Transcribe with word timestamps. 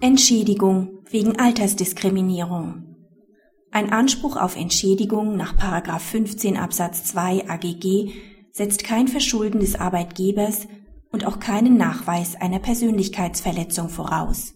Entschädigung 0.00 0.98
wegen 1.08 1.38
Altersdiskriminierung. 1.38 2.96
Ein 3.70 3.90
Anspruch 3.92 4.36
auf 4.36 4.54
Entschädigung 4.54 5.38
nach 5.38 5.56
15 5.98 6.58
Absatz 6.58 7.04
2 7.04 7.48
AGG 7.48 8.10
setzt 8.52 8.84
kein 8.84 9.08
Verschulden 9.08 9.58
des 9.60 9.74
Arbeitgebers 9.74 10.68
und 11.10 11.26
auch 11.26 11.40
keinen 11.40 11.78
Nachweis 11.78 12.36
einer 12.36 12.58
Persönlichkeitsverletzung 12.58 13.88
voraus. 13.88 14.52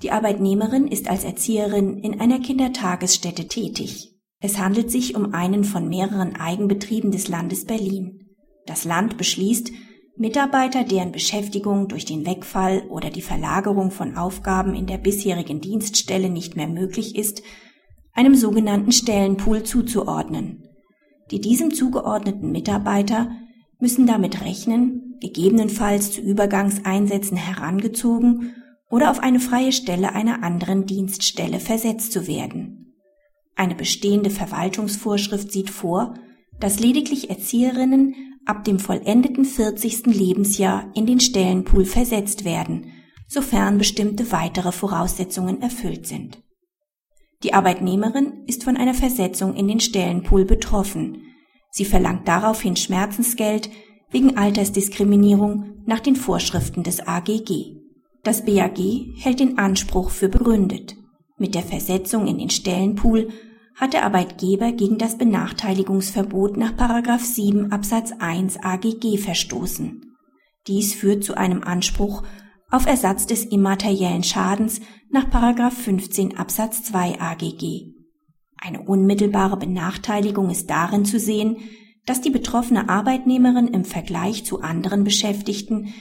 Die 0.00 0.10
Arbeitnehmerin 0.10 0.88
ist 0.88 1.06
als 1.06 1.24
Erzieherin 1.24 1.98
in 1.98 2.18
einer 2.18 2.40
Kindertagesstätte 2.40 3.48
tätig. 3.48 4.14
Es 4.40 4.58
handelt 4.58 4.90
sich 4.90 5.14
um 5.14 5.34
einen 5.34 5.64
von 5.64 5.86
mehreren 5.86 6.34
Eigenbetrieben 6.34 7.10
des 7.10 7.28
Landes 7.28 7.66
Berlin. 7.66 8.26
Das 8.64 8.84
Land 8.84 9.18
beschließt, 9.18 9.70
Mitarbeiter, 10.16 10.84
deren 10.84 11.10
Beschäftigung 11.10 11.88
durch 11.88 12.04
den 12.04 12.26
Wegfall 12.26 12.82
oder 12.88 13.10
die 13.10 13.22
Verlagerung 13.22 13.90
von 13.90 14.16
Aufgaben 14.16 14.74
in 14.74 14.86
der 14.86 14.98
bisherigen 14.98 15.60
Dienststelle 15.60 16.28
nicht 16.28 16.54
mehr 16.54 16.68
möglich 16.68 17.16
ist, 17.16 17.42
einem 18.12 18.34
sogenannten 18.34 18.92
Stellenpool 18.92 19.62
zuzuordnen. 19.62 20.68
Die 21.30 21.40
diesem 21.40 21.72
zugeordneten 21.72 22.52
Mitarbeiter 22.52 23.30
müssen 23.78 24.06
damit 24.06 24.42
rechnen, 24.42 25.16
gegebenenfalls 25.20 26.12
zu 26.12 26.20
Übergangseinsätzen 26.20 27.38
herangezogen 27.38 28.54
oder 28.90 29.10
auf 29.10 29.20
eine 29.20 29.40
freie 29.40 29.72
Stelle 29.72 30.12
einer 30.12 30.42
anderen 30.42 30.84
Dienststelle 30.84 31.58
versetzt 31.58 32.12
zu 32.12 32.26
werden. 32.26 32.94
Eine 33.56 33.74
bestehende 33.74 34.28
Verwaltungsvorschrift 34.28 35.50
sieht 35.50 35.70
vor, 35.70 36.14
dass 36.60 36.80
lediglich 36.80 37.30
Erzieherinnen 37.30 38.14
ab 38.44 38.64
dem 38.64 38.78
vollendeten 38.78 39.44
40. 39.44 40.06
Lebensjahr 40.06 40.90
in 40.94 41.06
den 41.06 41.20
Stellenpool 41.20 41.84
versetzt 41.84 42.44
werden, 42.44 42.92
sofern 43.28 43.78
bestimmte 43.78 44.30
weitere 44.32 44.72
Voraussetzungen 44.72 45.62
erfüllt 45.62 46.06
sind. 46.06 46.42
Die 47.42 47.54
Arbeitnehmerin 47.54 48.44
ist 48.46 48.64
von 48.64 48.76
einer 48.76 48.94
Versetzung 48.94 49.54
in 49.54 49.66
den 49.68 49.80
Stellenpool 49.80 50.44
betroffen. 50.44 51.22
Sie 51.70 51.84
verlangt 51.84 52.28
daraufhin 52.28 52.76
Schmerzensgeld 52.76 53.70
wegen 54.10 54.36
Altersdiskriminierung 54.36 55.82
nach 55.86 56.00
den 56.00 56.16
Vorschriften 56.16 56.82
des 56.82 57.00
AGG. 57.06 57.76
Das 58.22 58.44
BAG 58.44 58.78
hält 59.16 59.40
den 59.40 59.58
Anspruch 59.58 60.10
für 60.10 60.28
begründet. 60.28 60.96
Mit 61.38 61.54
der 61.54 61.62
Versetzung 61.62 62.28
in 62.28 62.38
den 62.38 62.50
Stellenpool 62.50 63.30
hat 63.74 63.92
der 63.92 64.04
Arbeitgeber 64.04 64.72
gegen 64.72 64.98
das 64.98 65.18
Benachteiligungsverbot 65.18 66.56
nach 66.56 66.72
7 67.18 67.72
Absatz 67.72 68.12
1 68.18 68.58
AGG 68.62 69.18
verstoßen. 69.18 70.16
Dies 70.66 70.94
führt 70.94 71.24
zu 71.24 71.36
einem 71.36 71.62
Anspruch 71.62 72.22
auf 72.70 72.86
Ersatz 72.86 73.26
des 73.26 73.44
immateriellen 73.44 74.22
Schadens 74.22 74.80
nach 75.10 75.28
15 75.70 76.38
Absatz 76.38 76.82
2 76.84 77.20
AGG. 77.20 77.92
Eine 78.56 78.82
unmittelbare 78.82 79.56
Benachteiligung 79.56 80.48
ist 80.48 80.70
darin 80.70 81.04
zu 81.04 81.18
sehen, 81.18 81.56
dass 82.06 82.20
die 82.20 82.30
betroffene 82.30 82.88
Arbeitnehmerin 82.88 83.68
im 83.68 83.84
Vergleich 83.84 84.44
zu 84.44 84.60
anderen 84.60 85.04
Beschäftigten, 85.04 85.92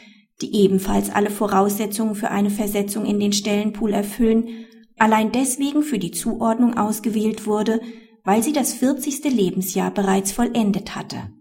die 0.41 0.55
ebenfalls 0.55 1.09
alle 1.09 1.29
Voraussetzungen 1.29 2.15
für 2.15 2.29
eine 2.29 2.49
Versetzung 2.49 3.05
in 3.05 3.19
den 3.19 3.33
Stellenpool 3.33 3.93
erfüllen, 3.93 4.47
allein 5.01 5.31
deswegen 5.31 5.81
für 5.81 5.97
die 5.97 6.11
Zuordnung 6.11 6.77
ausgewählt 6.77 7.47
wurde, 7.47 7.81
weil 8.23 8.43
sie 8.43 8.53
das 8.53 8.73
40. 8.73 9.23
Lebensjahr 9.23 9.91
bereits 9.91 10.31
vollendet 10.31 10.95
hatte. 10.95 11.31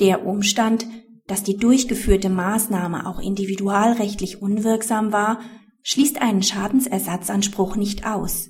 Der 0.00 0.26
Umstand, 0.26 0.86
dass 1.26 1.42
die 1.42 1.58
durchgeführte 1.58 2.30
Maßnahme 2.30 3.06
auch 3.06 3.20
individualrechtlich 3.20 4.40
unwirksam 4.40 5.12
war, 5.12 5.40
schließt 5.82 6.22
einen 6.22 6.42
Schadensersatzanspruch 6.42 7.76
nicht 7.76 8.06
aus. 8.06 8.48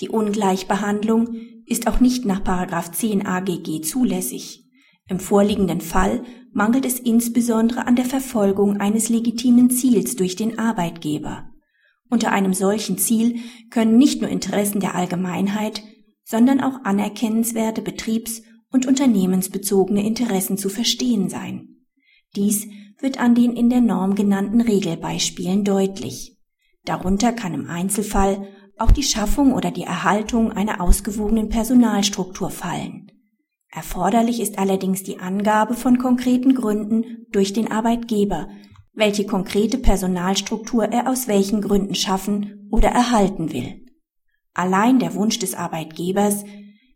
Die 0.00 0.10
Ungleichbehandlung 0.10 1.36
ist 1.64 1.86
auch 1.86 1.98
nicht 1.98 2.26
nach 2.26 2.42
10 2.90 3.26
AGG 3.26 3.80
zulässig. 3.80 4.64
Im 5.08 5.18
vorliegenden 5.18 5.80
Fall 5.80 6.24
mangelt 6.52 6.84
es 6.84 6.98
insbesondere 6.98 7.86
an 7.86 7.96
der 7.96 8.04
Verfolgung 8.04 8.80
eines 8.80 9.08
legitimen 9.08 9.70
Ziels 9.70 10.16
durch 10.16 10.36
den 10.36 10.58
Arbeitgeber. 10.58 11.53
Unter 12.10 12.32
einem 12.32 12.54
solchen 12.54 12.98
Ziel 12.98 13.40
können 13.70 13.96
nicht 13.96 14.20
nur 14.20 14.30
Interessen 14.30 14.80
der 14.80 14.94
Allgemeinheit, 14.94 15.82
sondern 16.24 16.60
auch 16.60 16.84
anerkennenswerte 16.84 17.82
betriebs- 17.82 18.42
und 18.70 18.86
unternehmensbezogene 18.86 20.04
Interessen 20.04 20.58
zu 20.58 20.68
verstehen 20.68 21.28
sein. 21.28 21.68
Dies 22.34 22.66
wird 22.98 23.20
an 23.20 23.34
den 23.34 23.56
in 23.56 23.70
der 23.70 23.80
Norm 23.80 24.14
genannten 24.14 24.60
Regelbeispielen 24.60 25.64
deutlich. 25.64 26.36
Darunter 26.84 27.32
kann 27.32 27.54
im 27.54 27.68
Einzelfall 27.68 28.48
auch 28.76 28.90
die 28.90 29.02
Schaffung 29.02 29.52
oder 29.52 29.70
die 29.70 29.84
Erhaltung 29.84 30.50
einer 30.50 30.80
ausgewogenen 30.80 31.48
Personalstruktur 31.48 32.50
fallen. 32.50 33.12
Erforderlich 33.70 34.40
ist 34.40 34.58
allerdings 34.58 35.02
die 35.02 35.18
Angabe 35.18 35.74
von 35.74 35.98
konkreten 35.98 36.54
Gründen 36.54 37.26
durch 37.30 37.52
den 37.52 37.70
Arbeitgeber, 37.70 38.48
welche 38.94 39.26
konkrete 39.26 39.78
Personalstruktur 39.78 40.84
er 40.84 41.10
aus 41.10 41.26
welchen 41.26 41.60
Gründen 41.60 41.94
schaffen 41.94 42.68
oder 42.70 42.88
erhalten 42.88 43.52
will. 43.52 43.84
Allein 44.52 44.98
der 44.98 45.14
Wunsch 45.14 45.38
des 45.38 45.54
Arbeitgebers, 45.54 46.44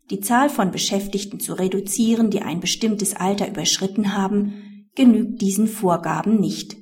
die 0.09 0.21
Zahl 0.21 0.49
von 0.49 0.71
Beschäftigten 0.71 1.39
zu 1.39 1.53
reduzieren, 1.53 2.29
die 2.29 2.41
ein 2.41 2.61
bestimmtes 2.61 3.15
Alter 3.15 3.49
überschritten 3.49 4.15
haben, 4.15 4.87
genügt 4.95 5.41
diesen 5.41 5.67
Vorgaben 5.67 6.39
nicht. 6.39 6.77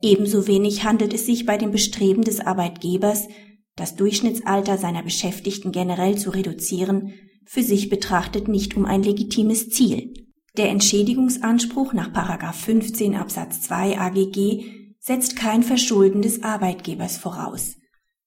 Ebenso 0.00 0.46
wenig 0.46 0.84
handelt 0.84 1.12
es 1.14 1.26
sich 1.26 1.46
bei 1.46 1.56
dem 1.58 1.72
Bestreben 1.72 2.22
des 2.22 2.40
Arbeitgebers, 2.40 3.28
das 3.76 3.96
Durchschnittsalter 3.96 4.78
seiner 4.78 5.02
Beschäftigten 5.02 5.72
generell 5.72 6.16
zu 6.16 6.30
reduzieren, 6.30 7.14
für 7.44 7.62
sich 7.62 7.88
betrachtet 7.88 8.48
nicht 8.48 8.76
um 8.76 8.84
ein 8.84 9.02
legitimes 9.02 9.68
Ziel. 9.70 10.23
Der 10.56 10.68
Entschädigungsanspruch 10.70 11.94
nach 11.94 12.54
15 12.54 13.16
Absatz 13.16 13.62
2 13.62 13.98
AGG 13.98 14.64
setzt 15.00 15.34
kein 15.34 15.64
Verschulden 15.64 16.22
des 16.22 16.44
Arbeitgebers 16.44 17.16
voraus. 17.16 17.76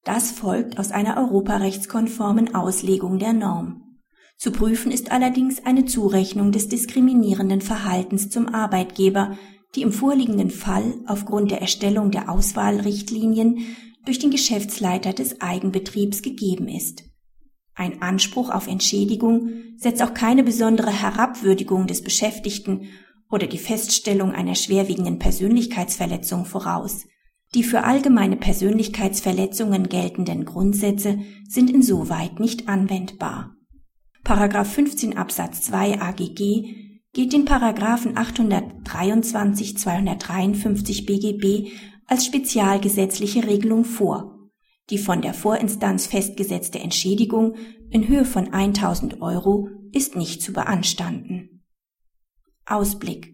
Das 0.03 0.31
folgt 0.31 0.77
aus 0.77 0.91
einer 0.91 1.17
europarechtskonformen 1.17 2.53
Auslegung 2.53 3.17
der 3.17 3.31
Norm. 3.31 3.81
Zu 4.37 4.51
prüfen 4.51 4.91
ist 4.91 5.09
allerdings 5.11 5.65
eine 5.65 5.85
Zurechnung 5.85 6.51
des 6.51 6.67
diskriminierenden 6.67 7.61
Verhaltens 7.61 8.29
zum 8.29 8.53
Arbeitgeber, 8.53 9.37
die 9.75 9.81
im 9.81 9.93
vorliegenden 9.93 10.51
Fall 10.51 10.95
aufgrund 11.07 11.51
der 11.51 11.61
Erstellung 11.61 12.11
der 12.11 12.29
Auswahlrichtlinien 12.29 13.59
durch 14.05 14.19
den 14.19 14.31
Geschäftsleiter 14.31 15.13
des 15.13 15.39
Eigenbetriebs 15.39 16.21
gegeben 16.21 16.67
ist. 16.67 17.06
Ein 17.77 18.01
Anspruch 18.01 18.49
auf 18.49 18.67
Entschädigung 18.67 19.51
setzt 19.77 20.01
auch 20.01 20.15
keine 20.15 20.43
besondere 20.43 20.89
Herabwürdigung 20.89 21.85
des 21.85 22.01
Beschäftigten 22.01 22.87
oder 23.29 23.45
die 23.45 23.59
Feststellung 23.59 24.31
einer 24.31 24.55
schwerwiegenden 24.55 25.19
Persönlichkeitsverletzung 25.19 26.45
voraus. 26.45 27.05
Die 27.53 27.61
für 27.61 27.83
allgemeine 27.83 28.35
Persönlichkeitsverletzungen 28.35 29.89
geltenden 29.89 30.43
Grundsätze 30.43 31.19
sind 31.47 31.69
insoweit 31.69 32.39
nicht 32.39 32.67
anwendbar. 32.67 33.53
Paragraph 34.23 34.73
15 34.73 35.15
Absatz 35.15 35.61
2 35.61 36.01
AGG 36.01 36.63
geht 37.13 37.31
den 37.31 37.45
Paragraphen 37.45 38.17
823 38.17 39.77
253 39.77 41.05
BGB 41.05 41.71
als 42.07 42.25
spezialgesetzliche 42.25 43.45
Regelung 43.45 43.85
vor 43.85 44.36
die 44.89 44.97
von 44.97 45.21
der 45.21 45.33
Vorinstanz 45.33 46.07
festgesetzte 46.07 46.79
Entschädigung 46.79 47.55
in 47.89 48.07
Höhe 48.07 48.25
von 48.25 48.53
1000 48.53 49.21
Euro 49.21 49.69
ist 49.91 50.15
nicht 50.15 50.41
zu 50.41 50.53
beanstanden. 50.53 51.63
Ausblick. 52.65 53.33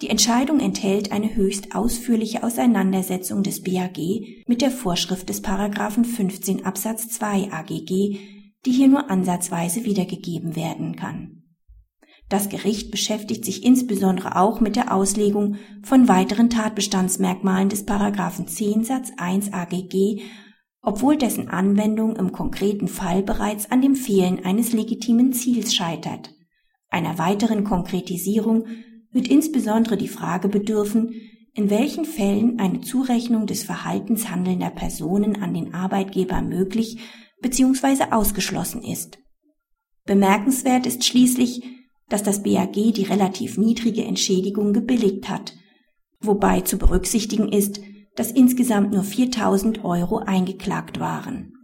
Die 0.00 0.08
Entscheidung 0.08 0.60
enthält 0.60 1.12
eine 1.12 1.34
höchst 1.34 1.74
ausführliche 1.74 2.42
Auseinandersetzung 2.42 3.42
des 3.42 3.62
BAG 3.62 3.98
mit 4.46 4.62
der 4.62 4.70
Vorschrift 4.70 5.28
des 5.28 5.42
Paragraphen 5.42 6.04
15 6.04 6.64
Absatz 6.64 7.08
2 7.08 7.52
AGG, 7.52 8.18
die 8.64 8.72
hier 8.72 8.88
nur 8.88 9.10
ansatzweise 9.10 9.84
wiedergegeben 9.84 10.56
werden 10.56 10.96
kann. 10.96 11.42
Das 12.30 12.48
Gericht 12.48 12.92
beschäftigt 12.92 13.44
sich 13.44 13.64
insbesondere 13.64 14.36
auch 14.36 14.60
mit 14.60 14.76
der 14.76 14.94
Auslegung 14.94 15.56
von 15.82 16.08
weiteren 16.08 16.48
Tatbestandsmerkmalen 16.48 17.68
des 17.68 17.84
Paragraphen 17.84 18.46
10 18.46 18.84
Satz 18.84 19.10
1 19.16 19.52
AGG 19.52 20.22
obwohl 20.82 21.16
dessen 21.16 21.48
Anwendung 21.48 22.16
im 22.16 22.32
konkreten 22.32 22.88
Fall 22.88 23.22
bereits 23.22 23.70
an 23.70 23.82
dem 23.82 23.94
Fehlen 23.94 24.44
eines 24.44 24.72
legitimen 24.72 25.32
Ziels 25.32 25.74
scheitert. 25.74 26.34
Einer 26.88 27.18
weiteren 27.18 27.64
Konkretisierung 27.64 28.66
wird 29.12 29.28
insbesondere 29.28 29.96
die 29.96 30.08
Frage 30.08 30.48
bedürfen, 30.48 31.14
in 31.54 31.68
welchen 31.68 32.04
Fällen 32.04 32.58
eine 32.60 32.80
Zurechnung 32.80 33.46
des 33.46 33.64
Verhaltens 33.64 34.30
handelnder 34.30 34.70
Personen 34.70 35.42
an 35.42 35.52
den 35.52 35.74
Arbeitgeber 35.74 36.42
möglich 36.42 36.98
bzw. 37.42 38.12
ausgeschlossen 38.12 38.82
ist. 38.82 39.18
Bemerkenswert 40.04 40.86
ist 40.86 41.04
schließlich, 41.04 41.62
dass 42.08 42.22
das 42.22 42.42
BAG 42.42 42.72
die 42.72 43.04
relativ 43.04 43.58
niedrige 43.58 44.04
Entschädigung 44.04 44.72
gebilligt 44.72 45.28
hat, 45.28 45.54
wobei 46.20 46.60
zu 46.60 46.78
berücksichtigen 46.78 47.48
ist, 47.52 47.80
dass 48.20 48.32
insgesamt 48.32 48.92
nur 48.92 49.02
4000 49.02 49.82
Euro 49.82 50.18
eingeklagt 50.18 51.00
waren. 51.00 51.54